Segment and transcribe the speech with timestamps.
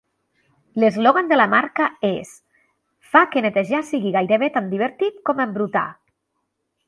[0.83, 2.31] L'eslògan de la marca és:
[3.11, 5.87] "Fa que netejar sigui gairebé tan divertit com embrutar".